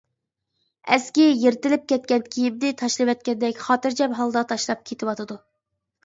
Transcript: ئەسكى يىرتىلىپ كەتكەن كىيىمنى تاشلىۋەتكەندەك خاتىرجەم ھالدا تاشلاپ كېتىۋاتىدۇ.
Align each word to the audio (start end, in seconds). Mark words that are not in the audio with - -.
ئەسكى 0.95 1.25
يىرتىلىپ 1.41 1.83
كەتكەن 1.91 2.23
كىيىمنى 2.35 2.71
تاشلىۋەتكەندەك 2.79 3.61
خاتىرجەم 3.67 4.15
ھالدا 4.21 4.43
تاشلاپ 4.53 4.81
كېتىۋاتىدۇ. 4.93 5.39